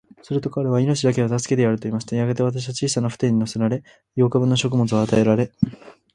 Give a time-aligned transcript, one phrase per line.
[0.23, 2.15] すると彼は、命だけは助けてやる、と言いました。
[2.15, 3.83] やがて、私は小さな舟に一人乗せられ、
[4.15, 5.51] 八日分の食物を与えられ、